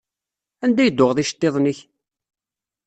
Anda 0.63 0.81
i 0.83 0.89
d-tuɣeḍ 0.91 1.17
iceṭṭiḍen-ik? 1.19 1.79